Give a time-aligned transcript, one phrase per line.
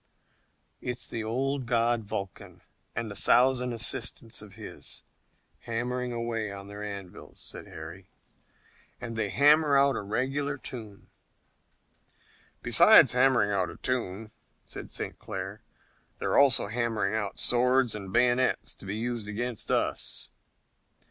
[0.81, 2.61] "It's the old god Vulcan
[2.95, 5.03] and a thousand assistants of his
[5.59, 8.07] hammering away on their anvils," said Harry,
[8.99, 11.11] "and they hammer out a regular tune."
[12.63, 14.31] "Besides hammering out a tune,"
[14.65, 15.19] said St.
[15.19, 15.61] Clair,
[16.17, 20.29] "they're also hammering out swords and bayonets to be used against us."